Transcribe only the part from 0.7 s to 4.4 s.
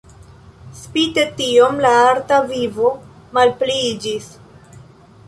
Spite tion la arta vivo malpliiĝis.